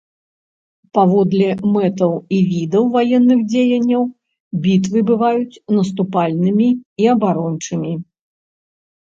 [0.97, 4.03] Паводле мэтаў і відаў ваенных дзеянняў
[4.65, 6.69] бітвы бываюць наступальнымі
[7.05, 7.93] і абарончымі.